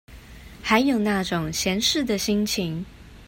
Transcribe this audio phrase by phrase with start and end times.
[0.63, 2.83] 還有那種閒適的心情